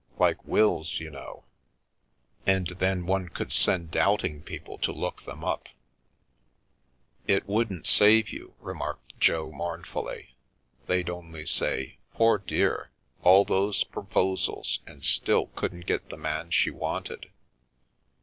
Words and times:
Like 0.17 0.43
wills, 0.43 0.99
you 0.99 1.11
know. 1.11 1.43
And 2.47 2.65
then 2.79 3.05
one 3.05 3.29
could 3.29 3.51
send 3.51 3.91
doubt 3.91 4.23
ing 4.23 4.41
people 4.41 4.79
to 4.79 4.91
look 4.91 5.23
them 5.25 5.43
up."" 5.43 5.69
It 7.27 7.47
wouldn't 7.47 7.85
save 7.85 8.29
you," 8.29 8.55
remarked 8.61 9.19
Jo, 9.19 9.51
mournfully," 9.51 10.35
they'd 10.87 11.11
only 11.11 11.45
say,' 11.45 11.99
Poor 12.15 12.39
dear! 12.39 12.89
All 13.21 13.45
those 13.45 13.83
proposals, 13.83 14.79
and 14.87 15.03
still 15.05 15.51
couldn't 15.55 15.85
get 15.85 16.09
the 16.09 16.17
man 16.17 16.49
she 16.49 16.71
wanted 16.71 17.29